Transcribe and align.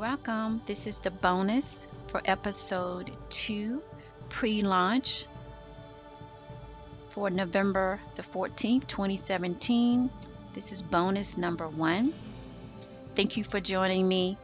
Welcome. 0.00 0.62
This 0.64 0.86
is 0.86 1.00
the 1.00 1.10
bonus 1.10 1.86
for 2.06 2.22
episode 2.24 3.10
two 3.28 3.82
pre 4.30 4.62
launch 4.62 5.26
for 7.10 7.28
November 7.28 8.00
the 8.14 8.22
14th, 8.22 8.86
2017. 8.86 10.08
This 10.54 10.72
is 10.72 10.80
bonus 10.80 11.36
number 11.36 11.68
one. 11.68 12.14
Thank 13.14 13.36
you 13.36 13.44
for 13.44 13.60
joining 13.60 14.08
me. 14.08 14.38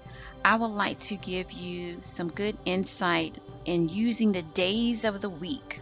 I 0.44 0.56
would 0.56 0.76
like 0.76 1.00
to 1.08 1.16
give 1.16 1.50
you 1.52 2.02
some 2.02 2.28
good 2.28 2.58
insight 2.66 3.38
in 3.64 3.88
using 3.88 4.32
the 4.32 4.42
days 4.42 5.06
of 5.06 5.22
the 5.22 5.30
week. 5.30 5.80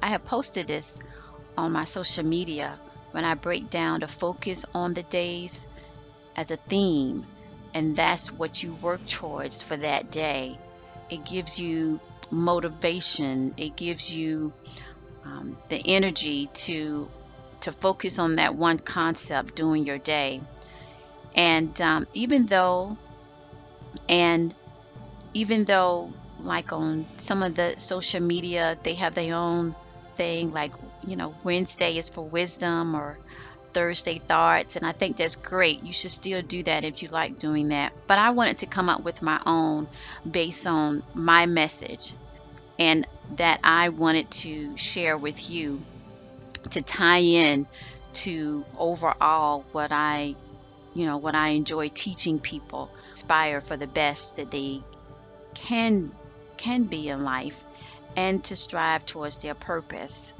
I 0.00 0.10
have 0.10 0.24
posted 0.24 0.68
this 0.68 1.00
on 1.58 1.72
my 1.72 1.82
social 1.82 2.24
media 2.24 2.78
when 3.10 3.24
I 3.24 3.34
break 3.34 3.70
down 3.70 3.98
the 3.98 4.06
focus 4.06 4.64
on 4.72 4.94
the 4.94 5.02
days 5.02 5.66
as 6.36 6.52
a 6.52 6.56
theme 6.56 7.26
and 7.76 7.94
that's 7.94 8.32
what 8.32 8.62
you 8.62 8.72
work 8.76 9.06
towards 9.06 9.60
for 9.60 9.76
that 9.76 10.10
day. 10.10 10.56
It 11.10 11.26
gives 11.26 11.60
you 11.60 12.00
motivation. 12.30 13.52
It 13.58 13.76
gives 13.76 14.10
you 14.16 14.54
um, 15.26 15.58
the 15.68 15.82
energy 15.84 16.46
to 16.64 17.10
to 17.60 17.72
focus 17.72 18.18
on 18.18 18.36
that 18.36 18.54
one 18.54 18.78
concept 18.78 19.56
during 19.56 19.84
your 19.84 19.98
day. 19.98 20.40
And 21.34 21.78
um, 21.82 22.06
even 22.14 22.46
though, 22.46 22.96
and 24.08 24.54
even 25.34 25.66
though, 25.66 26.14
like 26.38 26.72
on 26.72 27.04
some 27.18 27.42
of 27.42 27.54
the 27.54 27.74
social 27.76 28.22
media, 28.22 28.78
they 28.84 28.94
have 28.94 29.14
their 29.14 29.34
own 29.34 29.76
thing, 30.14 30.50
like 30.50 30.72
you 31.06 31.16
know, 31.16 31.34
Wednesday 31.44 31.98
is 31.98 32.08
for 32.08 32.26
wisdom 32.26 32.96
or 32.96 33.18
Thursday 33.76 34.18
thoughts, 34.18 34.76
and 34.76 34.86
I 34.86 34.92
think 34.92 35.18
that's 35.18 35.36
great. 35.36 35.84
You 35.84 35.92
should 35.92 36.10
still 36.10 36.40
do 36.40 36.62
that 36.62 36.84
if 36.84 37.02
you 37.02 37.10
like 37.10 37.38
doing 37.38 37.68
that. 37.68 37.92
But 38.06 38.18
I 38.18 38.30
wanted 38.30 38.56
to 38.58 38.66
come 38.66 38.88
up 38.88 39.02
with 39.02 39.20
my 39.20 39.38
own 39.44 39.86
based 40.28 40.66
on 40.66 41.02
my 41.12 41.44
message 41.44 42.14
and 42.78 43.06
that 43.36 43.60
I 43.62 43.90
wanted 43.90 44.30
to 44.30 44.78
share 44.78 45.18
with 45.18 45.50
you 45.50 45.82
to 46.70 46.80
tie 46.80 47.18
in 47.18 47.66
to 48.24 48.64
overall 48.78 49.66
what 49.72 49.92
I, 49.92 50.36
you 50.94 51.04
know, 51.04 51.18
what 51.18 51.34
I 51.34 51.48
enjoy 51.50 51.90
teaching 51.90 52.38
people, 52.38 52.88
aspire 53.12 53.60
for 53.60 53.76
the 53.76 53.86
best 53.86 54.36
that 54.36 54.50
they 54.50 54.80
can 55.52 56.12
can 56.56 56.84
be 56.84 57.10
in 57.10 57.22
life 57.22 57.62
and 58.16 58.42
to 58.44 58.56
strive 58.56 59.04
towards 59.04 59.36
their 59.36 59.54
purpose 59.54 60.32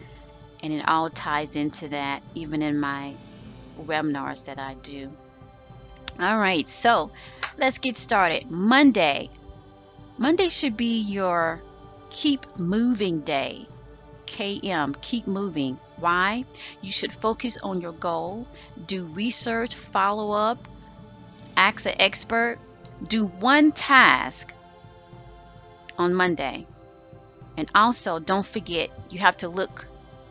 and 0.67 0.75
it 0.75 0.89
all 0.89 1.09
ties 1.09 1.55
into 1.55 1.89
that 1.89 2.25
even 2.35 2.61
in 2.61 2.81
my 2.81 3.15
webinars 3.81 4.47
that 4.47 4.59
I 4.59 4.75
do. 4.75 5.09
All 6.19 6.37
right, 6.37 6.69
so 6.69 7.13
let's 7.57 7.79
get 7.79 7.97
started. 7.97 8.51
Monday. 8.51 9.31
Monday 10.19 10.49
should 10.49 10.77
be 10.77 11.01
your 11.03 11.63
keep 12.11 12.59
moving 12.59 13.21
day. 13.21 13.69
KM, 14.27 15.01
keep 15.01 15.29
moving. 15.29 15.79
Why? 15.99 16.45
You 16.81 16.91
should 16.91 17.13
focus 17.13 17.59
on 17.59 17.81
your 17.81 17.93
goal, 17.93 18.49
do 18.87 19.05
research, 19.05 19.73
follow 19.73 20.33
up, 20.33 20.67
ask 21.57 21.87
an 21.87 21.95
expert, 22.01 22.59
do 23.07 23.27
one 23.27 23.71
task 23.71 24.53
on 25.97 26.13
Monday. 26.13 26.67
And 27.57 27.71
also, 27.73 28.19
don't 28.19 28.45
forget, 28.45 28.91
you 29.11 29.21
have 29.21 29.37
to 29.39 29.49
look 29.49 29.87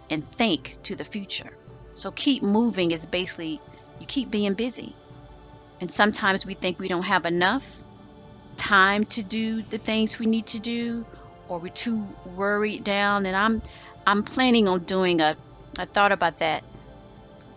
and 0.10 0.28
think 0.28 0.78
to 0.84 0.96
the 0.96 1.06
future. 1.06 1.50
So 1.96 2.12
keep 2.12 2.44
moving 2.44 2.92
is 2.92 3.06
basically 3.06 3.62
you 4.00 4.06
keep 4.06 4.30
being 4.30 4.54
busy. 4.54 4.96
And 5.82 5.92
sometimes 5.92 6.46
we 6.46 6.54
think 6.54 6.80
we 6.80 6.88
don't 6.88 7.04
have 7.04 7.26
enough 7.26 7.84
time 8.58 9.06
to 9.06 9.24
do 9.24 9.62
the 9.64 9.78
things 9.78 10.18
we 10.18 10.26
need 10.26 10.48
to 10.48 10.60
do 10.60 11.06
or 11.48 11.60
we're 11.60 11.72
too 11.72 12.08
worried 12.26 12.84
down 12.84 13.26
and 13.26 13.36
I'm 13.36 13.62
I'm 14.08 14.24
planning 14.24 14.68
on 14.68 14.86
doing 14.86 15.20
a 15.22 15.36
I 15.78 15.86
thought 15.86 16.12
about 16.12 16.40
that 16.40 16.64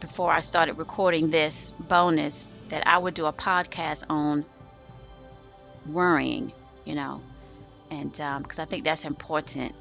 before 0.00 0.31
I 0.31 0.41
started 0.41 0.77
recording 0.77 1.31
this 1.31 1.73
bonus 1.78 2.49
that 2.69 2.87
I 2.87 2.99
would 2.99 3.15
do 3.15 3.27
a 3.27 3.33
podcast 3.33 4.05
on 4.11 4.44
worrying, 5.87 6.53
you 6.84 6.94
know, 6.94 7.23
and 7.91 8.11
because 8.11 8.59
um, 8.59 8.62
I 8.62 8.65
think 8.65 8.84
that's 8.84 9.05
important. 9.05 9.73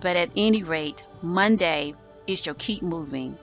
But 0.00 0.16
at 0.16 0.30
any 0.36 0.62
rate, 0.62 1.04
Monday 1.22 1.94
is 2.26 2.44
your 2.44 2.54
keep 2.54 2.82
moving. 2.82 3.38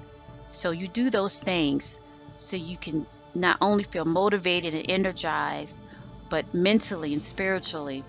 So 0.47 0.71
you 0.71 0.87
do 0.87 1.09
those 1.09 1.39
things 1.39 1.99
so 2.35 2.57
you 2.57 2.77
can 2.77 3.05
not 3.35 3.57
only 3.61 3.83
feel 3.83 4.05
motivated 4.05 4.73
and 4.73 4.89
energized, 4.89 5.81
but 6.29 6.53
mentally 6.53 7.13
and 7.13 7.21
spiritually, 7.21 8.03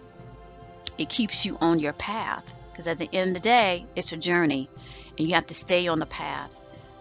it 0.98 1.08
keeps 1.08 1.46
you 1.46 1.56
on 1.60 1.78
your 1.78 1.92
path. 1.92 2.54
Because 2.70 2.86
at 2.88 2.98
the 2.98 3.08
end 3.12 3.36
of 3.36 3.42
the 3.42 3.48
day, 3.48 3.86
it's 3.94 4.12
a 4.12 4.16
journey, 4.16 4.68
and 5.16 5.28
you 5.28 5.34
have 5.34 5.46
to 5.46 5.54
stay 5.54 5.86
on 5.86 6.00
the 6.00 6.06
path 6.06 6.50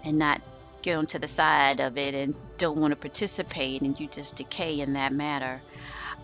and 0.03 0.19
not 0.19 0.41
get 0.83 0.97
onto 0.97 1.17
the 1.17 1.27
side 1.27 1.79
of 1.79 1.97
it 1.97 2.13
and 2.13 2.37
don't 2.57 2.77
want 2.77 2.91
to 2.91 2.95
participate, 2.95 3.81
and 3.81 3.99
you 3.99 4.07
just 4.07 4.35
decay 4.35 4.79
in 4.79 4.93
that 4.93 5.11
matter. 5.13 5.61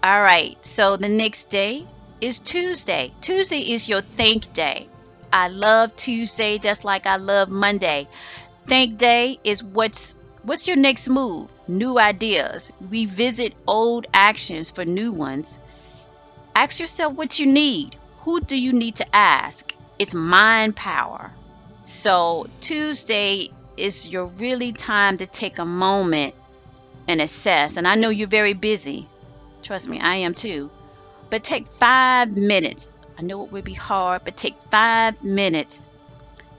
All 0.04 0.22
right, 0.22 0.64
so 0.64 0.98
the 0.98 1.10
next 1.10 1.50
day 1.50 1.88
is 2.22 2.40
Tuesday. 2.40 3.12
Tuesday 3.22 3.60
is 3.60 3.90
your 3.90 4.02
think 4.02 4.54
day. 4.54 4.88
I 5.32 5.50
love 5.50 5.96
Tuesday 5.96 6.58
just 6.58 6.84
like 6.84 7.06
I 7.06 7.18
love 7.18 7.50
Monday. 7.50 8.08
Think 8.66 8.98
day 8.98 9.40
is 9.44 9.64
what's 9.64 10.18
what's 10.44 10.68
your 10.68 10.78
next 10.78 11.10
move? 11.10 11.50
New 11.68 12.00
ideas. 12.00 12.72
Revisit 12.82 13.54
old 13.68 14.08
actions 14.14 14.70
for 14.70 14.86
new 14.86 15.12
ones. 15.12 15.60
Ask 16.56 16.80
yourself 16.80 17.14
what 17.14 17.40
you 17.40 17.46
need. 17.48 17.96
Who 18.22 18.42
do 18.42 18.56
you 18.60 18.74
need 18.74 18.98
to 18.98 19.16
ask? 19.16 19.74
It's 19.98 20.14
mind 20.14 20.76
power. 20.76 21.32
So 21.82 22.48
Tuesday 22.62 23.50
is 23.78 24.08
your 24.10 24.26
really 24.26 24.74
time 24.74 25.18
to 25.18 25.26
take 25.26 25.58
a 25.60 25.66
moment 25.66 26.36
and 27.08 27.22
assess. 27.22 27.78
And 27.78 27.88
I 27.88 27.96
know 27.96 28.10
you're 28.10 28.28
very 28.28 28.54
busy. 28.54 29.08
Trust 29.64 29.90
me, 29.90 30.00
I 30.00 30.18
am 30.18 30.34
too. 30.34 30.70
But 31.30 31.44
take 31.44 31.68
five 31.68 32.36
minutes 32.36 32.94
I 33.20 33.22
know 33.22 33.44
it 33.44 33.52
will 33.52 33.62
be 33.62 33.74
hard, 33.74 34.22
but 34.24 34.38
take 34.38 34.56
five 34.72 35.22
minutes 35.26 35.90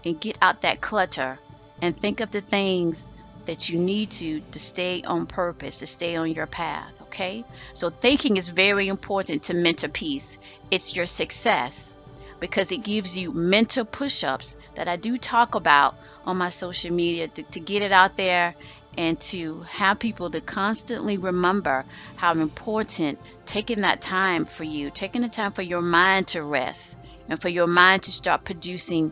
and 0.05 0.21
get 0.21 0.37
out 0.43 0.61
that 0.61 0.83
clutter 0.83 1.39
and 1.81 1.97
think 1.97 2.21
of 2.21 2.31
the 2.31 2.43
things 2.43 3.11
that 3.47 3.71
you 3.71 3.79
need 3.79 4.11
to 4.11 4.41
to 4.53 4.59
stay 4.59 5.01
on 5.03 5.27
purpose, 5.27 5.79
to 5.79 5.87
stay 5.87 6.17
on 6.17 6.31
your 6.31 6.47
path, 6.47 6.93
okay? 7.05 7.47
So 7.73 7.89
thinking 7.89 8.37
is 8.37 8.51
very 8.51 8.89
important 8.89 9.45
to 9.45 9.55
mental 9.55 9.89
peace. 9.89 10.37
It's 10.71 10.95
your 10.95 11.07
success 11.07 11.97
because 12.41 12.73
it 12.73 12.85
gives 12.85 13.17
you 13.17 13.33
mental 13.33 13.87
push-ups 13.87 14.55
that 14.75 14.87
I 14.87 14.97
do 14.97 15.17
talk 15.17 15.55
about 15.55 15.95
on 16.27 16.37
my 16.37 16.51
social 16.51 16.93
media 16.93 17.29
to, 17.29 17.43
to 17.43 17.61
get 17.61 17.81
it 17.81 17.93
out 17.93 18.19
there 18.19 18.55
and 19.01 19.19
to 19.19 19.63
have 19.63 19.99
people 19.99 20.29
to 20.29 20.43
constantly 20.43 21.17
remember 21.17 21.87
how 22.17 22.33
important 22.35 23.19
taking 23.47 23.81
that 23.81 24.03
time 24.03 24.45
for 24.45 24.63
you, 24.63 24.91
taking 24.91 25.23
the 25.23 25.29
time 25.31 25.53
for 25.53 25.63
your 25.63 25.81
mind 25.81 26.29
to 26.29 26.43
rest 26.43 26.99
and 27.27 27.41
for 27.41 27.49
your 27.49 27.67
mind 27.67 28.03
to 28.03 28.13
start 28.13 28.45
producing 28.45 29.11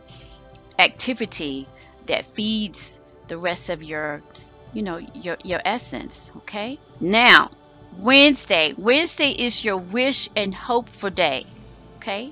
activity 0.77 1.67
that 2.05 2.23
feeds 2.23 2.99
the 3.29 3.37
rest 3.39 3.71
of 3.71 3.81
your 3.81 4.21
you 4.73 4.83
know 4.83 4.97
your 4.97 5.37
your 5.43 5.59
essence 5.65 6.31
okay? 6.37 6.77
Now 6.99 7.49
wednesday. 7.99 8.75
Wednesday 8.77 9.31
is 9.31 9.65
your 9.65 9.77
wish 9.77 10.29
and 10.35 10.53
hope 10.53 10.87
for 10.87 11.09
day 11.09 11.47
okay? 11.97 12.31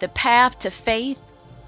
The 0.00 0.08
path 0.08 0.58
to 0.58 0.70
faith 0.70 1.22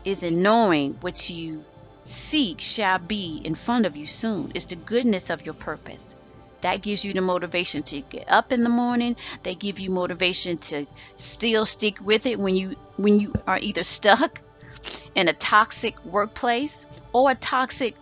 is 0.04 0.22
in 0.22 0.42
knowing 0.42 0.98
what 1.00 1.30
you 1.30 1.64
seek 2.06 2.60
shall 2.60 2.98
be 2.98 3.40
in 3.44 3.54
front 3.54 3.86
of 3.86 3.96
you 3.96 4.06
soon. 4.06 4.52
It's 4.54 4.66
the 4.66 4.76
goodness 4.76 5.30
of 5.30 5.44
your 5.44 5.54
purpose. 5.54 6.14
That 6.62 6.82
gives 6.82 7.04
you 7.04 7.12
the 7.12 7.20
motivation 7.20 7.82
to 7.84 8.00
get 8.00 8.30
up 8.30 8.52
in 8.52 8.62
the 8.62 8.70
morning. 8.70 9.16
They 9.42 9.54
give 9.54 9.78
you 9.78 9.90
motivation 9.90 10.58
to 10.58 10.86
still 11.16 11.66
stick 11.66 12.00
with 12.00 12.26
it 12.26 12.38
when 12.38 12.56
you 12.56 12.76
when 12.96 13.20
you 13.20 13.34
are 13.46 13.58
either 13.58 13.82
stuck 13.82 14.40
in 15.14 15.28
a 15.28 15.32
toxic 15.32 16.02
workplace 16.04 16.86
or 17.12 17.30
a 17.30 17.34
toxic 17.34 17.94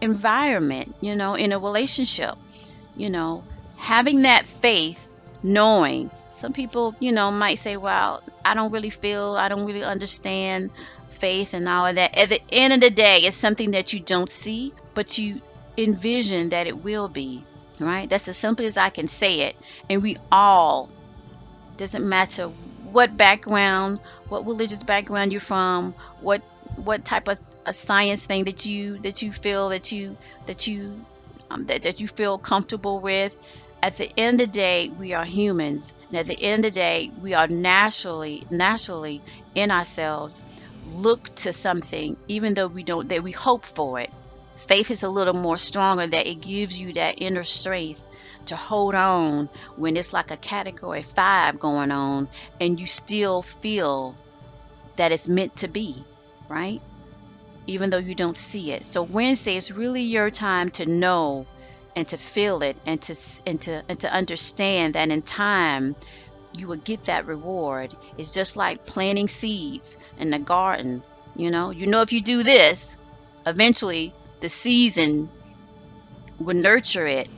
environment, 0.00 0.94
you 1.00 1.16
know, 1.16 1.34
in 1.34 1.52
a 1.52 1.58
relationship. 1.58 2.36
You 2.96 3.10
know, 3.10 3.44
having 3.76 4.22
that 4.22 4.46
faith, 4.46 5.08
knowing 5.42 6.10
some 6.36 6.52
people, 6.52 6.94
you 7.00 7.12
know, 7.12 7.30
might 7.30 7.58
say, 7.58 7.76
well, 7.76 8.22
I 8.44 8.54
don't 8.54 8.70
really 8.70 8.90
feel, 8.90 9.36
I 9.36 9.48
don't 9.48 9.64
really 9.64 9.82
understand 9.82 10.70
faith 11.08 11.54
and 11.54 11.66
all 11.66 11.86
of 11.86 11.96
that. 11.96 12.16
At 12.16 12.28
the 12.28 12.40
end 12.50 12.74
of 12.74 12.80
the 12.80 12.90
day, 12.90 13.20
it's 13.22 13.36
something 13.36 13.70
that 13.70 13.94
you 13.94 14.00
don't 14.00 14.30
see, 14.30 14.74
but 14.92 15.16
you 15.16 15.40
envision 15.78 16.50
that 16.50 16.66
it 16.66 16.84
will 16.84 17.08
be, 17.08 17.42
right? 17.80 18.08
That's 18.08 18.28
as 18.28 18.36
simple 18.36 18.66
as 18.66 18.76
I 18.76 18.90
can 18.90 19.08
say 19.08 19.40
it. 19.42 19.56
And 19.88 20.02
we 20.02 20.18
all, 20.30 20.90
doesn't 21.78 22.06
matter 22.06 22.48
what 22.92 23.16
background, 23.16 24.00
what 24.28 24.46
religious 24.46 24.82
background 24.82 25.32
you're 25.32 25.40
from, 25.40 25.94
what 26.20 26.42
what 26.76 27.04
type 27.04 27.28
of 27.28 27.40
a 27.64 27.72
science 27.72 28.26
thing 28.26 28.44
that 28.44 28.66
you 28.66 28.98
that 28.98 29.22
you 29.22 29.32
feel 29.32 29.70
that 29.70 29.90
you 29.92 30.16
that 30.44 30.66
you 30.66 31.04
um, 31.50 31.64
that, 31.66 31.82
that 31.82 32.00
you 32.00 32.08
feel 32.08 32.38
comfortable 32.38 33.00
with 33.00 33.36
at 33.86 33.96
the 33.98 34.10
end 34.18 34.40
of 34.40 34.48
the 34.48 34.52
day, 34.52 34.88
we 34.98 35.12
are 35.12 35.24
humans. 35.24 35.94
And 36.08 36.16
at 36.16 36.26
the 36.26 36.42
end 36.42 36.64
of 36.64 36.72
the 36.72 36.80
day, 36.80 37.12
we 37.22 37.34
are 37.34 37.46
naturally, 37.46 38.44
naturally 38.50 39.22
in 39.54 39.70
ourselves 39.70 40.42
look 40.90 41.32
to 41.36 41.52
something, 41.52 42.16
even 42.26 42.54
though 42.54 42.66
we 42.66 42.82
don't, 42.82 43.08
that 43.10 43.22
we 43.22 43.30
hope 43.30 43.64
for 43.64 44.00
it. 44.00 44.10
Faith 44.56 44.90
is 44.90 45.04
a 45.04 45.08
little 45.08 45.34
more 45.34 45.56
stronger 45.56 46.04
that 46.04 46.26
it 46.26 46.40
gives 46.40 46.76
you 46.76 46.94
that 46.94 47.22
inner 47.22 47.44
strength 47.44 48.04
to 48.46 48.56
hold 48.56 48.96
on 48.96 49.48
when 49.76 49.96
it's 49.96 50.12
like 50.12 50.32
a 50.32 50.36
category 50.36 51.02
five 51.02 51.60
going 51.60 51.92
on 51.92 52.28
and 52.60 52.80
you 52.80 52.86
still 52.86 53.42
feel 53.42 54.16
that 54.96 55.12
it's 55.12 55.28
meant 55.28 55.54
to 55.54 55.68
be, 55.68 56.04
right? 56.48 56.82
Even 57.68 57.90
though 57.90 57.98
you 57.98 58.16
don't 58.16 58.36
see 58.36 58.72
it. 58.72 58.84
So 58.84 59.04
Wednesday 59.04 59.54
is 59.54 59.70
really 59.70 60.02
your 60.02 60.30
time 60.30 60.70
to 60.72 60.86
know 60.86 61.46
and 61.96 62.06
to 62.08 62.18
feel 62.18 62.62
it 62.62 62.78
and 62.86 63.00
to 63.02 63.16
and 63.46 63.60
to 63.62 63.82
and 63.88 63.98
to 64.00 64.12
understand 64.12 64.94
that 64.94 65.10
in 65.10 65.22
time 65.22 65.96
you 66.56 66.68
will 66.68 66.76
get 66.76 67.04
that 67.04 67.26
reward. 67.26 67.94
It's 68.16 68.32
just 68.32 68.56
like 68.56 68.86
planting 68.86 69.28
seeds 69.28 69.96
in 70.18 70.30
the 70.30 70.38
garden. 70.38 71.02
You 71.34 71.50
know, 71.50 71.70
you 71.70 71.86
know 71.86 72.02
if 72.02 72.12
you 72.12 72.20
do 72.20 72.42
this, 72.42 72.96
eventually 73.46 74.14
the 74.40 74.48
season 74.48 75.30
will 76.38 76.54
nurture 76.54 77.06
it 77.06 77.28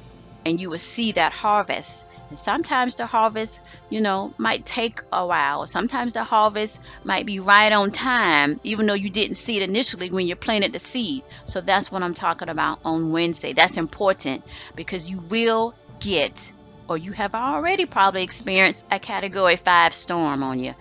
and 0.45 0.61
you 0.61 0.71
will 0.71 0.79
see 0.79 1.13
that 1.13 1.33
harvest. 1.33 2.05
And 2.29 2.39
sometimes 2.39 2.97
the 2.97 3.07
harvest, 3.07 3.61
you 3.89 4.01
know, 4.01 4.35
might 4.37 4.67
take 4.67 5.01
a 5.13 5.27
while. 5.27 5.67
Sometimes 5.67 6.13
the 6.13 6.25
harvest 6.25 6.81
might 7.05 7.25
be 7.25 7.41
right 7.41 7.73
on 7.73 7.91
time, 7.91 8.61
even 8.65 8.87
though 8.87 8.95
you 8.95 9.11
didn't 9.11 9.37
see 9.37 9.57
it 9.57 9.69
initially 9.69 10.11
when 10.11 10.27
you 10.27 10.37
planted 10.37 10.73
the 10.73 10.79
seed. 10.79 11.25
So 11.47 11.61
that's 11.61 11.91
what 11.91 12.03
I'm 12.03 12.15
talking 12.15 12.49
about 12.49 12.81
on 12.85 13.13
Wednesday. 13.13 13.55
That's 13.55 13.77
important 13.79 14.45
because 14.77 15.09
you 15.09 15.19
will 15.19 15.75
get, 16.01 16.53
or 16.89 16.99
you 16.99 17.13
have 17.13 17.35
already 17.35 17.87
probably 17.87 18.23
experienced 18.23 18.85
a 18.91 18.99
category 18.99 19.57
five 19.57 19.95
storm 19.95 20.43
on 20.43 20.59
you 20.59 20.75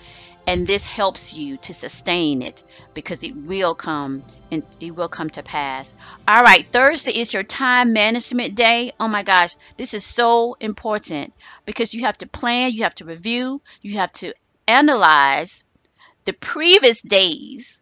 and 0.48 0.66
this 0.66 0.86
helps 0.86 1.38
you 1.38 1.58
to 1.58 1.74
sustain 1.74 2.42
it 2.42 2.64
because 2.94 3.22
it 3.22 3.36
will 3.36 3.76
come 3.76 4.24
and 4.50 4.64
it 4.80 4.96
will 4.96 5.10
come 5.10 5.30
to 5.30 5.44
pass. 5.44 5.94
All 6.26 6.42
right, 6.42 6.66
Thursday 6.72 7.12
is 7.12 7.34
your 7.34 7.44
time 7.44 7.92
management 7.92 8.56
day. 8.56 8.94
Oh 8.98 9.10
my 9.10 9.24
gosh, 9.24 9.56
this 9.76 9.94
is 9.94 10.06
so 10.06 10.56
important 10.62 11.34
because 11.66 11.94
you 11.94 12.06
have 12.06 12.18
to 12.20 12.28
plan, 12.28 12.72
you 12.72 12.84
have 12.84 12.96
to 12.96 13.06
review, 13.06 13.62
you 13.82 13.98
have 13.98 14.14
to 14.14 14.34
analyze 14.66 15.66
the 16.24 16.32
previous 16.32 17.02
days. 17.02 17.82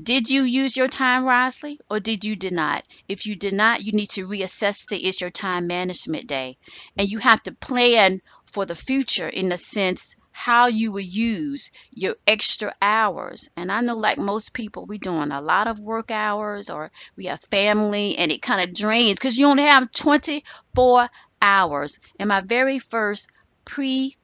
Did 0.00 0.30
you 0.30 0.44
use 0.44 0.76
your 0.76 0.88
time 0.88 1.24
wisely 1.24 1.78
or 1.90 2.00
did 2.00 2.24
you 2.24 2.36
did 2.36 2.52
not? 2.52 2.84
If 3.08 3.26
you 3.26 3.36
did 3.36 3.52
not, 3.52 3.84
you 3.84 3.92
need 3.92 4.10
to 4.10 4.26
reassess 4.26 4.86
the 4.86 4.96
is 4.96 5.20
your 5.20 5.30
time 5.30 5.66
management 5.66 6.26
day. 6.26 6.56
And 6.96 7.08
you 7.08 7.18
have 7.18 7.42
to 7.42 7.52
plan 7.52 8.22
for 8.46 8.64
the 8.64 8.76
future 8.76 9.28
in 9.28 9.50
the 9.50 9.58
sense 9.58 10.14
how 10.38 10.68
you 10.68 10.92
will 10.92 11.00
use 11.00 11.72
your 11.90 12.14
extra 12.24 12.72
hours. 12.80 13.50
And 13.56 13.72
I 13.72 13.80
know, 13.80 13.96
like 13.96 14.18
most 14.18 14.54
people, 14.54 14.86
we're 14.86 15.00
doing 15.00 15.32
a 15.32 15.40
lot 15.40 15.66
of 15.66 15.80
work 15.80 16.12
hours 16.12 16.70
or 16.70 16.92
we 17.16 17.24
have 17.24 17.40
family 17.40 18.16
and 18.16 18.30
it 18.30 18.40
kind 18.40 18.62
of 18.62 18.72
drains 18.72 19.18
because 19.18 19.36
you 19.36 19.46
only 19.46 19.64
have 19.64 19.90
24 19.90 21.08
hours. 21.42 21.98
In 22.20 22.28
my 22.28 22.40
very 22.40 22.78
first 22.78 23.32
pre 23.64 24.16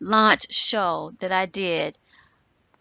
launch 0.00 0.50
show 0.50 1.12
that 1.18 1.30
I 1.30 1.44
did, 1.44 1.98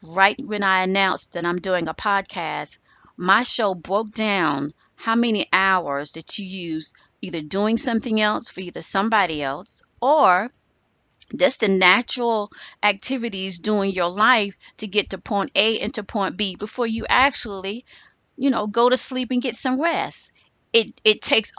right 0.01 0.39
when 0.41 0.63
I 0.63 0.83
announced 0.83 1.33
that 1.33 1.45
I'm 1.45 1.59
doing 1.59 1.89
a 1.89 1.93
podcast, 1.93 2.77
my 3.17 3.43
show 3.43 3.75
broke 3.75 4.11
down 4.11 4.73
how 4.95 5.15
many 5.15 5.49
hours 5.51 6.13
that 6.13 6.39
you 6.39 6.45
use 6.45 6.93
either 7.21 7.41
doing 7.41 7.75
something 7.75 8.21
else 8.21 8.47
for 8.47 8.61
either 8.61 8.81
somebody 8.81 9.43
else 9.43 9.81
or 10.01 10.49
that's 11.31 11.57
the 11.57 11.67
natural 11.67 12.51
activities 12.83 13.59
during 13.59 13.91
your 13.91 14.09
life 14.09 14.55
to 14.77 14.87
get 14.87 15.11
to 15.11 15.17
point 15.17 15.51
A 15.55 15.79
and 15.79 15.93
to 15.95 16.03
point 16.03 16.37
B 16.37 16.55
before 16.55 16.87
you 16.87 17.05
actually, 17.09 17.85
you 18.37 18.49
know, 18.49 18.67
go 18.67 18.89
to 18.89 18.97
sleep 18.97 19.31
and 19.31 19.41
get 19.41 19.55
some 19.55 19.81
rest. 19.81 20.31
It 20.73 20.99
it 21.03 21.21
takes 21.21 21.51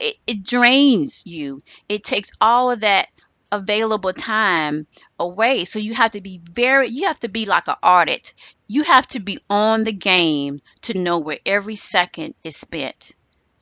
it, 0.00 0.16
it 0.26 0.44
drains 0.44 1.22
you. 1.26 1.60
It 1.88 2.04
takes 2.04 2.30
all 2.40 2.70
of 2.70 2.80
that 2.80 3.08
available 3.52 4.12
time 4.12 4.86
away. 5.18 5.64
So 5.64 5.78
you 5.78 5.94
have 5.94 6.12
to 6.12 6.20
be 6.20 6.40
very 6.52 6.88
you 6.88 7.06
have 7.08 7.20
to 7.20 7.28
be 7.28 7.46
like 7.46 7.68
an 7.68 7.76
audit. 7.82 8.34
You 8.68 8.84
have 8.84 9.06
to 9.08 9.20
be 9.20 9.38
on 9.50 9.84
the 9.84 9.92
game 9.92 10.60
to 10.82 10.98
know 10.98 11.18
where 11.18 11.40
every 11.46 11.76
second 11.76 12.34
is 12.44 12.56
spent. 12.56 13.12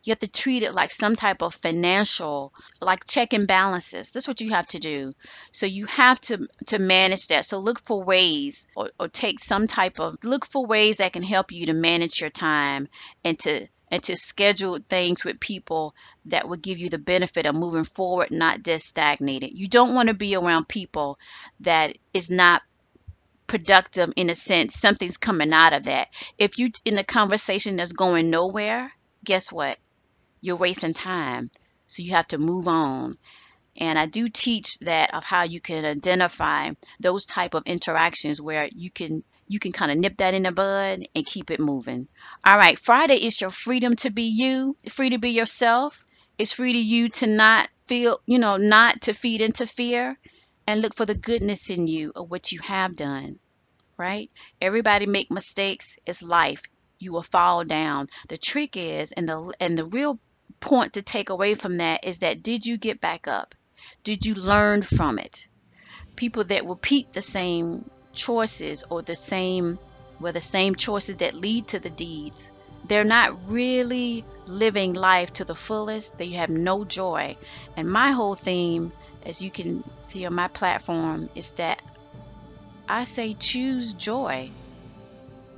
You 0.08 0.12
have 0.12 0.20
to 0.20 0.26
treat 0.26 0.62
it 0.62 0.72
like 0.72 0.90
some 0.90 1.16
type 1.16 1.42
of 1.42 1.56
financial, 1.56 2.54
like 2.80 3.04
check 3.04 3.34
and 3.34 3.46
balances. 3.46 4.10
That's 4.10 4.26
what 4.26 4.40
you 4.40 4.48
have 4.48 4.66
to 4.68 4.78
do. 4.78 5.12
So 5.52 5.66
you 5.66 5.84
have 5.84 6.18
to 6.22 6.48
to 6.68 6.78
manage 6.78 7.26
that. 7.26 7.44
So 7.44 7.58
look 7.58 7.80
for 7.84 8.02
ways 8.02 8.66
or, 8.74 8.90
or 8.98 9.08
take 9.08 9.38
some 9.38 9.66
type 9.66 10.00
of 10.00 10.16
look 10.24 10.46
for 10.46 10.64
ways 10.64 10.96
that 10.96 11.12
can 11.12 11.22
help 11.22 11.52
you 11.52 11.66
to 11.66 11.74
manage 11.74 12.22
your 12.22 12.30
time 12.30 12.88
and 13.22 13.38
to 13.40 13.68
and 13.90 14.02
to 14.04 14.16
schedule 14.16 14.78
things 14.88 15.26
with 15.26 15.40
people 15.40 15.94
that 16.24 16.48
will 16.48 16.56
give 16.56 16.78
you 16.78 16.88
the 16.88 16.96
benefit 16.96 17.44
of 17.44 17.54
moving 17.54 17.84
forward, 17.84 18.30
not 18.30 18.62
just 18.62 18.86
stagnated. 18.86 19.50
You 19.52 19.68
don't 19.68 19.94
want 19.94 20.08
to 20.08 20.14
be 20.14 20.34
around 20.34 20.68
people 20.68 21.18
that 21.60 21.98
is 22.14 22.30
not 22.30 22.62
productive 23.46 24.14
in 24.16 24.30
a 24.30 24.34
sense. 24.34 24.74
Something's 24.74 25.18
coming 25.18 25.52
out 25.52 25.74
of 25.74 25.84
that. 25.84 26.08
If 26.38 26.56
you 26.56 26.70
in 26.86 26.96
a 26.96 27.04
conversation 27.04 27.76
that's 27.76 27.92
going 27.92 28.30
nowhere, 28.30 28.90
guess 29.22 29.52
what? 29.52 29.76
You're 30.40 30.56
wasting 30.56 30.94
time. 30.94 31.50
So 31.86 32.02
you 32.02 32.12
have 32.12 32.28
to 32.28 32.38
move 32.38 32.68
on. 32.68 33.16
And 33.76 33.98
I 33.98 34.06
do 34.06 34.28
teach 34.28 34.78
that 34.80 35.14
of 35.14 35.24
how 35.24 35.44
you 35.44 35.60
can 35.60 35.84
identify 35.84 36.72
those 36.98 37.26
type 37.26 37.54
of 37.54 37.62
interactions 37.66 38.40
where 38.40 38.68
you 38.74 38.90
can 38.90 39.22
you 39.46 39.58
can 39.58 39.72
kind 39.72 39.90
of 39.90 39.96
nip 39.96 40.18
that 40.18 40.34
in 40.34 40.42
the 40.42 40.52
bud 40.52 41.06
and 41.14 41.26
keep 41.26 41.50
it 41.50 41.60
moving. 41.60 42.06
All 42.44 42.58
right, 42.58 42.78
Friday 42.78 43.24
is 43.24 43.40
your 43.40 43.50
freedom 43.50 43.96
to 43.96 44.10
be 44.10 44.24
you, 44.24 44.76
free 44.90 45.10
to 45.10 45.18
be 45.18 45.30
yourself. 45.30 46.04
It's 46.36 46.52
free 46.52 46.74
to 46.74 46.78
you 46.78 47.08
to 47.08 47.26
not 47.26 47.68
feel, 47.86 48.20
you 48.26 48.38
know, 48.38 48.58
not 48.58 49.02
to 49.02 49.14
feed 49.14 49.40
into 49.40 49.66
fear 49.66 50.18
and 50.66 50.82
look 50.82 50.94
for 50.94 51.06
the 51.06 51.14
goodness 51.14 51.70
in 51.70 51.86
you 51.86 52.12
of 52.14 52.30
what 52.30 52.52
you 52.52 52.60
have 52.60 52.94
done. 52.94 53.38
Right? 53.96 54.30
Everybody 54.60 55.06
make 55.06 55.30
mistakes. 55.30 55.96
It's 56.04 56.22
life. 56.22 56.62
You 56.98 57.12
will 57.12 57.22
fall 57.22 57.64
down. 57.64 58.08
The 58.28 58.36
trick 58.36 58.76
is 58.76 59.12
and 59.12 59.28
the 59.28 59.52
and 59.58 59.78
the 59.78 59.86
real 59.86 60.18
point 60.60 60.94
to 60.94 61.02
take 61.02 61.30
away 61.30 61.54
from 61.54 61.78
that 61.78 62.04
is 62.04 62.18
that 62.20 62.42
did 62.42 62.66
you 62.66 62.76
get 62.76 63.00
back 63.00 63.28
up? 63.28 63.54
Did 64.04 64.26
you 64.26 64.34
learn 64.34 64.82
from 64.82 65.18
it? 65.18 65.48
People 66.16 66.44
that 66.44 66.66
repeat 66.66 67.12
the 67.12 67.22
same 67.22 67.88
choices 68.12 68.84
or 68.90 69.02
the 69.02 69.14
same 69.14 69.78
well 70.20 70.32
the 70.32 70.40
same 70.40 70.74
choices 70.74 71.16
that 71.16 71.34
lead 71.34 71.68
to 71.68 71.78
the 71.78 71.90
deeds 71.90 72.50
they're 72.86 73.04
not 73.04 73.48
really 73.48 74.24
living 74.46 74.92
life 74.94 75.32
to 75.32 75.44
the 75.44 75.54
fullest 75.54 76.18
they 76.18 76.30
have 76.30 76.50
no 76.50 76.84
joy 76.84 77.36
and 77.76 77.90
my 77.90 78.10
whole 78.10 78.34
theme 78.34 78.92
as 79.24 79.40
you 79.40 79.50
can 79.50 79.84
see 80.00 80.26
on 80.26 80.34
my 80.34 80.48
platform 80.48 81.28
is 81.34 81.52
that 81.52 81.80
i 82.88 83.04
say 83.04 83.34
choose 83.34 83.92
joy 83.92 84.50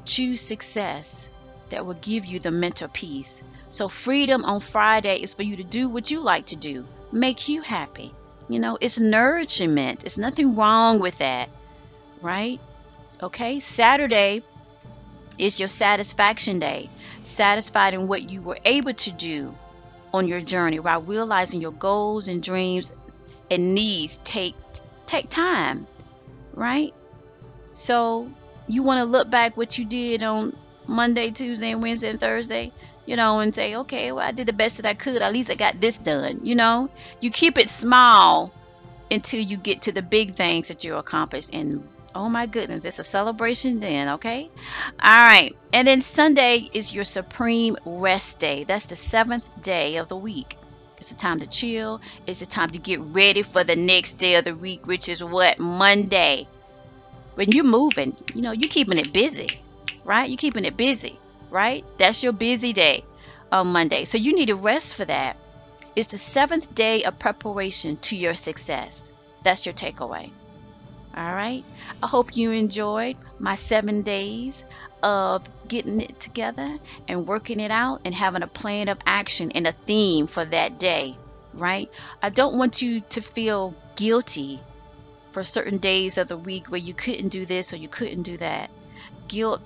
choose 0.05 0.41
success 0.41 1.29
that 1.71 1.87
will 1.87 1.95
give 1.95 2.27
you 2.27 2.39
the 2.39 2.51
mental 2.51 2.89
peace 2.89 3.43
so 3.71 3.87
freedom 3.89 4.45
on 4.45 4.59
Friday 4.59 5.23
is 5.23 5.35
for 5.35 5.45
you 5.45 5.57
to 5.57 5.63
do 5.63 5.89
what 5.89 6.11
you 6.11 6.21
like 6.21 6.47
to 6.47 6.57
do, 6.57 6.85
make 7.13 7.49
you 7.49 7.63
happy. 7.63 8.13
You 8.49 8.59
know, 8.59 8.77
it's 8.81 8.99
nourishment. 8.99 10.03
It's 10.03 10.19
nothing 10.19 10.57
wrong 10.57 10.99
with 10.99 11.19
that, 11.19 11.49
right? 12.21 12.61
Okay, 13.23 13.61
Saturday 13.61 14.43
is 15.39 15.61
your 15.61 15.69
satisfaction 15.69 16.59
day, 16.59 16.91
satisfied 17.23 17.95
in 17.95 18.09
what 18.09 18.29
you 18.29 18.43
were 18.43 18.59
able 18.65 18.93
to 18.93 19.13
do 19.13 19.55
on 20.13 20.27
your 20.27 20.41
journey 20.41 20.81
while 20.81 21.03
realizing 21.03 21.61
your 21.61 21.71
goals 21.71 22.27
and 22.27 22.43
dreams 22.43 22.93
and 23.53 23.73
needs 23.73 24.17
take 24.25 24.57
take 25.07 25.31
time, 25.31 25.87
right? 26.55 26.93
So 27.73 28.29
you 28.67 28.83
want 28.83 28.99
to 28.99 29.05
look 29.05 29.31
back 29.31 29.57
what 29.57 29.79
you 29.79 29.85
did 29.85 30.25
on 30.25 30.57
Monday, 30.91 31.31
Tuesday, 31.31 31.75
Wednesday, 31.75 32.11
and 32.11 32.21
Thursday 32.21 32.73
you 33.11 33.17
know, 33.17 33.41
and 33.41 33.53
say, 33.53 33.75
okay, 33.75 34.13
well, 34.13 34.25
I 34.25 34.31
did 34.31 34.47
the 34.47 34.53
best 34.53 34.77
that 34.77 34.87
I 34.87 34.95
could. 34.95 35.21
At 35.21 35.33
least 35.33 35.51
I 35.51 35.57
got 35.57 35.81
this 35.81 35.99
done, 35.99 36.43
you 36.45 36.55
know. 36.55 36.91
You 37.21 37.31
keep 37.31 37.59
it 37.59 37.69
small 37.69 38.53
until 39.11 39.41
you 39.41 39.57
get 39.57 39.83
to 39.83 39.93
the 39.93 40.01
big 40.01 40.35
things 40.35 40.69
that 40.69 40.85
you 40.85 40.95
accomplished. 40.95 41.51
And 41.53 41.89
oh 42.15 42.29
my 42.29 42.47
goodness, 42.47 42.85
it's 42.85 43.01
a 43.01 43.05
celebration 43.05 43.81
then, 43.81 44.11
okay? 44.11 44.49
All 45.03 45.27
right. 45.27 45.57
And 45.73 45.89
then 45.89 46.01
Sunday 46.01 46.69
is 46.73 46.95
your 46.95 47.03
supreme 47.03 47.77
rest 47.85 48.39
day. 48.39 48.63
That's 48.63 48.87
the 48.87 48.95
seventh 48.95 49.61
day 49.61 49.97
of 49.97 50.07
the 50.07 50.17
week. 50.17 50.57
It's 50.99 51.11
a 51.11 51.17
time 51.17 51.41
to 51.41 51.49
chill. 51.49 52.01
It's 52.29 52.43
a 52.43 52.47
time 52.47 52.71
to 52.71 52.79
get 52.79 53.01
ready 53.01 53.43
for 53.43 53.65
the 53.65 53.75
next 53.75 54.15
day 54.15 54.37
of 54.37 54.45
the 54.45 54.55
week, 54.55 54.87
which 54.87 55.09
is 55.09 55.25
what? 55.25 55.59
Monday. 55.59 56.47
When 57.35 57.51
you're 57.51 57.65
moving, 57.65 58.15
you 58.35 58.43
know, 58.43 58.53
you're 58.53 58.69
keeping 58.69 58.99
it 58.99 59.13
busy, 59.13 59.49
right? 60.11 60.29
You're 60.29 60.45
keeping 60.45 60.65
it 60.65 60.77
busy 60.77 61.19
right? 61.51 61.85
That's 61.99 62.23
your 62.23 62.33
busy 62.33 62.73
day 62.73 63.05
on 63.53 63.69
Monday. 63.69 64.05
So 64.05 64.19
you 64.19 64.35
need 64.35 64.47
to 64.47 64.55
rest 64.55 64.95
for 64.95 65.05
that. 65.05 65.37
It's 65.97 66.09
the 66.09 66.19
seventh 66.19 66.75
day 66.75 67.05
of 67.05 67.19
preparation 67.19 67.97
to 67.99 68.17
your 68.17 68.35
success. 68.35 69.11
That's 69.43 69.67
your 69.67 69.75
takeaway. 69.75 70.31
All 71.17 71.35
right. 71.35 71.65
I 72.03 72.07
hope 72.07 72.37
you 72.37 72.53
enjoyed 72.53 73.17
my 73.41 73.57
seven 73.57 74.03
days 74.03 74.65
of 75.03 75.43
getting 75.67 76.01
it 76.01 76.21
together 76.21 76.79
and 77.09 77.27
working 77.27 77.59
it 77.59 77.73
out 77.73 78.03
and 78.05 78.15
having 78.15 78.43
a 78.43 78.47
plan 78.47 78.89
of 78.89 78.99
action 79.05 79.51
and 79.53 79.67
a 79.67 79.73
theme 79.73 80.29
for 80.29 80.45
that 80.45 80.79
day. 80.79 81.17
Right. 81.53 81.91
I 82.23 82.31
don't 82.31 82.57
want 82.57 82.81
you 82.81 83.01
to 83.01 83.21
feel 83.21 83.75
guilty 83.97 84.61
for 85.33 85.43
certain 85.43 85.79
days 85.79 86.17
of 86.17 86.29
the 86.29 86.37
week 86.37 86.69
where 86.69 86.79
you 86.79 86.95
couldn't 86.95 87.29
do 87.29 87.45
this 87.45 87.73
or 87.73 87.77
you 87.77 87.89
couldn't 87.89 88.23
do 88.23 88.37
that. 88.37 88.71
Guilt 89.27 89.61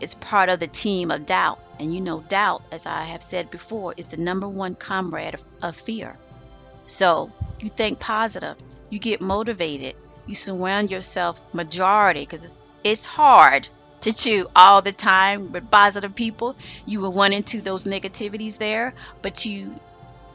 is 0.00 0.14
part 0.14 0.48
of 0.48 0.60
the 0.60 0.66
team 0.66 1.10
of 1.10 1.26
doubt. 1.26 1.62
And 1.78 1.94
you 1.94 2.00
know, 2.00 2.20
doubt, 2.20 2.62
as 2.72 2.86
I 2.86 3.02
have 3.02 3.22
said 3.22 3.50
before, 3.50 3.94
is 3.96 4.08
the 4.08 4.16
number 4.16 4.48
one 4.48 4.74
comrade 4.74 5.34
of, 5.34 5.44
of 5.62 5.76
fear. 5.76 6.16
So 6.86 7.32
you 7.60 7.68
think 7.68 8.00
positive, 8.00 8.56
you 8.90 8.98
get 8.98 9.20
motivated, 9.20 9.94
you 10.26 10.34
surround 10.34 10.90
yourself 10.90 11.40
majority 11.52 12.20
because 12.20 12.44
it's, 12.44 12.58
it's 12.84 13.06
hard 13.06 13.68
to 14.00 14.12
chew 14.12 14.46
all 14.54 14.82
the 14.82 14.92
time 14.92 15.52
with 15.52 15.70
positive 15.70 16.14
people. 16.14 16.56
You 16.86 17.00
will 17.00 17.12
run 17.12 17.32
into 17.32 17.60
those 17.60 17.84
negativities 17.84 18.58
there, 18.58 18.94
but 19.22 19.44
you 19.44 19.78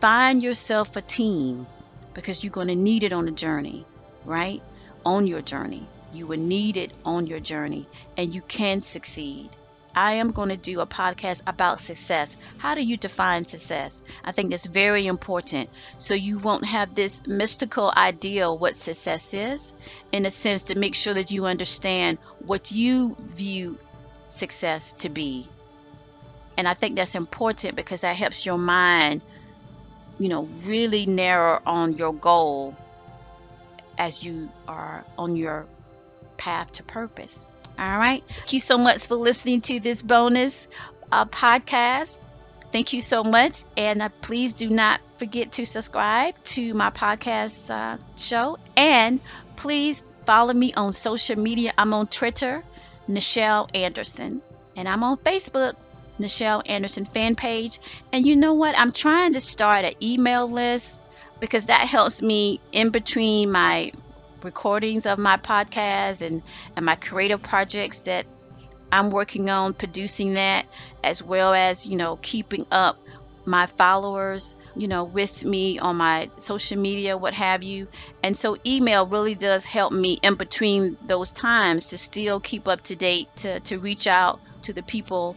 find 0.01 0.43
yourself 0.43 0.95
a 0.95 1.01
team 1.01 1.65
because 2.13 2.43
you're 2.43 2.51
going 2.51 2.67
to 2.67 2.75
need 2.75 3.03
it 3.03 3.13
on 3.13 3.25
the 3.25 3.31
journey, 3.31 3.85
right? 4.25 4.61
On 5.05 5.27
your 5.27 5.41
journey. 5.41 5.87
You 6.13 6.27
will 6.27 6.39
need 6.39 6.77
it 6.77 6.91
on 7.03 7.27
your 7.27 7.39
journey 7.39 7.87
and 8.17 8.33
you 8.33 8.41
can 8.41 8.81
succeed. 8.81 9.49
I 9.95 10.13
am 10.15 10.29
going 10.29 10.49
to 10.49 10.57
do 10.57 10.79
a 10.79 10.87
podcast 10.87 11.41
about 11.45 11.79
success. 11.79 12.35
How 12.57 12.73
do 12.73 12.83
you 12.83 12.97
define 12.97 13.45
success? 13.45 14.01
I 14.23 14.31
think 14.31 14.49
that's 14.49 14.65
very 14.65 15.05
important. 15.05 15.69
So 15.99 16.15
you 16.15 16.39
won't 16.39 16.65
have 16.65 16.95
this 16.95 17.21
mystical 17.27 17.93
idea 17.95 18.49
of 18.49 18.59
what 18.59 18.75
success 18.75 19.33
is, 19.33 19.73
in 20.11 20.25
a 20.25 20.31
sense, 20.31 20.63
to 20.63 20.79
make 20.79 20.95
sure 20.95 21.13
that 21.13 21.29
you 21.29 21.45
understand 21.45 22.17
what 22.39 22.71
you 22.71 23.15
view 23.19 23.77
success 24.29 24.93
to 24.93 25.09
be. 25.09 25.47
And 26.57 26.67
I 26.67 26.73
think 26.73 26.95
that's 26.95 27.15
important 27.15 27.75
because 27.75 28.01
that 28.01 28.15
helps 28.15 28.45
your 28.45 28.57
mind, 28.57 29.21
you 30.19 30.29
know, 30.29 30.47
really 30.65 31.05
narrow 31.05 31.59
on 31.65 31.95
your 31.95 32.13
goal 32.13 32.75
as 33.97 34.23
you 34.23 34.49
are 34.67 35.03
on 35.17 35.35
your 35.35 35.65
path 36.37 36.73
to 36.73 36.83
purpose. 36.83 37.47
All 37.77 37.97
right. 37.97 38.23
Thank 38.27 38.53
you 38.53 38.59
so 38.59 38.77
much 38.77 39.07
for 39.07 39.15
listening 39.15 39.61
to 39.61 39.79
this 39.79 40.01
bonus 40.01 40.67
uh, 41.11 41.25
podcast. 41.25 42.19
Thank 42.71 42.93
you 42.93 43.01
so 43.01 43.23
much. 43.23 43.63
And 43.77 44.01
uh, 44.01 44.09
please 44.21 44.53
do 44.53 44.69
not 44.69 44.99
forget 45.17 45.53
to 45.53 45.65
subscribe 45.65 46.35
to 46.45 46.73
my 46.73 46.89
podcast 46.89 47.69
uh, 47.69 47.97
show. 48.17 48.57
And 48.75 49.19
please 49.55 50.03
follow 50.25 50.53
me 50.53 50.73
on 50.73 50.93
social 50.93 51.37
media. 51.37 51.73
I'm 51.77 51.93
on 51.93 52.07
Twitter, 52.07 52.63
Nichel 53.07 53.69
Anderson. 53.73 54.41
And 54.75 54.87
I'm 54.87 55.03
on 55.03 55.17
Facebook, 55.17 55.75
Nichel 56.19 56.63
Anderson 56.65 57.05
fan 57.05 57.35
page. 57.35 57.79
And 58.11 58.25
you 58.25 58.35
know 58.35 58.55
what? 58.55 58.77
I'm 58.77 58.91
trying 58.91 59.33
to 59.33 59.39
start 59.39 59.85
an 59.85 59.93
email 60.01 60.49
list 60.49 61.03
because 61.39 61.67
that 61.67 61.81
helps 61.81 62.21
me 62.21 62.59
in 62.71 62.89
between 62.89 63.51
my 63.51 63.91
recordings 64.43 65.05
of 65.05 65.19
my 65.19 65.37
podcast 65.37 66.21
and, 66.21 66.41
and 66.75 66.85
my 66.85 66.95
creative 66.95 67.41
projects 67.41 68.01
that 68.01 68.25
I'm 68.91 69.09
working 69.09 69.49
on 69.49 69.73
producing 69.73 70.33
that 70.35 70.65
as 71.03 71.23
well 71.23 71.53
as, 71.53 71.85
you 71.85 71.97
know, 71.97 72.17
keeping 72.21 72.65
up 72.71 72.97
my 73.45 73.65
followers, 73.65 74.55
you 74.75 74.87
know, 74.87 75.03
with 75.03 75.43
me 75.43 75.79
on 75.79 75.97
my 75.97 76.29
social 76.37 76.77
media, 76.77 77.17
what 77.17 77.33
have 77.33 77.63
you. 77.63 77.87
And 78.21 78.37
so 78.37 78.57
email 78.65 79.05
really 79.07 79.35
does 79.35 79.65
help 79.65 79.91
me 79.91 80.19
in 80.21 80.35
between 80.35 80.97
those 81.05 81.31
times 81.31 81.89
to 81.89 81.97
still 81.97 82.39
keep 82.39 82.67
up 82.67 82.81
to 82.83 82.95
date, 82.95 83.35
to, 83.37 83.59
to 83.61 83.79
reach 83.79 84.07
out 84.07 84.39
to 84.63 84.73
the 84.73 84.83
people 84.83 85.35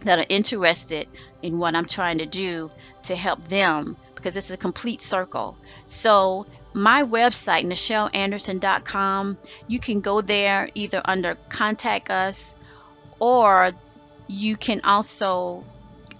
that 0.00 0.18
are 0.18 0.26
interested 0.28 1.08
in 1.42 1.58
what 1.58 1.74
I'm 1.74 1.86
trying 1.86 2.18
to 2.18 2.26
do 2.26 2.70
to 3.04 3.16
help 3.16 3.44
them 3.44 3.96
because 4.14 4.36
it's 4.36 4.50
a 4.50 4.56
complete 4.56 5.00
circle. 5.00 5.56
So 5.86 6.46
my 6.72 7.02
website, 7.02 7.64
NichelAnderson.com, 7.64 9.38
you 9.66 9.78
can 9.78 10.00
go 10.00 10.20
there 10.20 10.68
either 10.74 11.02
under 11.04 11.36
contact 11.48 12.10
us 12.10 12.54
or 13.18 13.72
you 14.28 14.56
can 14.56 14.80
also 14.84 15.64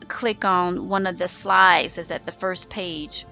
click 0.09 0.45
on 0.45 0.88
one 0.88 1.07
of 1.07 1.19
the 1.19 1.28
slides 1.28 1.95
that's 1.95 2.11
at 2.11 2.26
the 2.26 2.33
first 2.33 2.69
page 2.69 3.25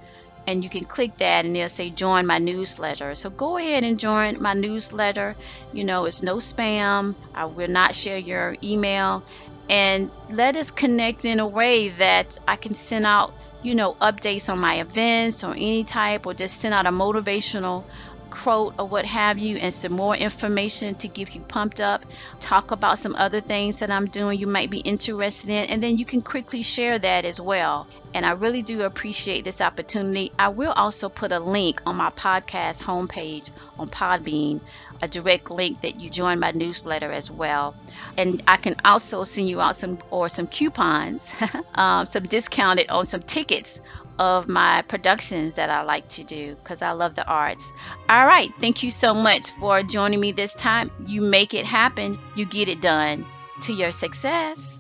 and 0.47 0.65
you 0.65 0.71
can 0.71 0.85
click 0.85 1.19
that 1.19 1.45
and 1.45 1.55
it'll 1.55 1.69
say 1.69 1.91
join 1.91 2.25
my 2.25 2.39
newsletter. 2.39 3.15
So 3.15 3.29
go 3.29 3.59
ahead 3.59 3.85
and 3.85 3.99
join 3.99 4.41
my 4.41 4.55
newsletter. 4.55 5.37
You 5.75 5.85
know 5.85 6.07
it's 6.07 6.23
no 6.23 6.37
spam. 6.37 7.17
I 7.35 7.45
will 7.45 7.69
not 7.69 7.95
share 7.95 8.17
your 8.17 8.57
email. 8.63 9.25
And 9.69 10.11
let 10.31 10.57
us 10.57 10.71
connect 10.71 11.27
in 11.27 11.41
a 11.41 11.47
way 11.47 11.91
that 11.91 12.39
i 12.49 12.57
can 12.57 12.73
send 12.73 13.05
out 13.05 13.35
you 13.63 13.75
know, 13.75 13.95
updates 14.01 14.53
on 14.53 14.59
my 14.59 14.81
events 14.81 15.45
or 15.45 15.53
any 15.53 15.85
type, 15.85 16.27
or 16.27 16.35
just 16.35 16.61
send 16.61 16.75
out 16.75 16.87
a 16.87 16.91
motivational 16.91 17.85
quote 18.31 18.75
or 18.79 18.87
what 18.87 19.07
have 19.07 19.39
you, 19.39 19.57
and 19.57 19.73
some 19.73 19.93
more 19.93 20.15
information 20.15 20.95
to 20.97 21.09
give 21.09 21.31
you 21.31 21.41
pumped 21.41 21.81
up. 21.81 22.05
Talk 22.41 22.71
about 22.71 22.99
some 22.99 23.17
other 23.17 23.41
things 23.41 23.79
that 23.79 23.91
I'm 23.91 24.07
doing 24.07 24.39
you 24.39 24.47
might 24.47 24.71
be 24.71 24.79
interested 24.79 25.51
in, 25.51 25.71
and 25.71 25.83
then 25.83 25.97
you 25.97 26.05
can 26.05 26.21
quickly 26.21 26.63
share 26.63 26.99
that 26.99 27.25
as 27.25 27.41
well. 27.41 27.87
And 28.15 28.25
I 28.25 28.33
really 28.33 28.63
do 28.63 28.83
appreciate 28.83 29.45
this 29.45 29.61
opportunity. 29.61 30.33
I 30.39 30.49
will 30.49 30.73
also 30.73 31.09
put 31.09 31.33
a 31.33 31.39
link 31.39 31.83
on 31.87 31.97
my 31.97 32.11
podcast 32.11 32.83
homepage 32.83 33.51
on 33.79 33.89
Podbean, 33.89 34.61
a 35.01 35.09
direct 35.09 35.51
link 35.51 35.83
that 35.83 36.01
you 36.01 36.11
join 36.11 36.39
my 36.41 36.53
newsletter 36.53 37.11
as 37.11 37.31
well. 37.31 37.75
And 38.17 38.43
I 38.47 38.57
can 38.57 38.77
also 38.85 39.25
send 39.25 39.49
you 39.49 39.61
out 39.61 39.77
some 39.77 39.99
or 40.11 40.29
some 40.29 40.47
coupons, 40.47 41.33
um, 41.75 42.07
some 42.07 42.25
discounted 42.25 42.89
on 42.91 43.05
some 43.05 43.23
tickets 43.23 43.81
of 44.19 44.49
my 44.49 44.83
productions 44.83 45.55
that 45.55 45.71
I 45.71 45.83
like 45.83 46.09
to 46.11 46.25
do 46.25 46.57
because 46.57 46.83
I 46.83 46.93
love 46.93 47.15
the 47.15 47.27
arts. 47.27 47.73
All 48.09 48.27
right, 48.27 48.51
thank 48.61 48.83
you 48.83 48.91
so 48.91 49.15
much 49.15 49.51
for 49.53 49.83
joining 49.83 50.21
me 50.21 50.33
this 50.33 50.55
time. 50.55 50.91
You 51.07 51.21
make 51.21 51.55
it 51.55 51.65
happen, 51.65 52.19
you 52.35 52.45
get 52.45 52.69
it 52.69 52.81
done 52.81 53.25
to 53.63 53.73
your 53.73 53.91
success. 53.91 54.78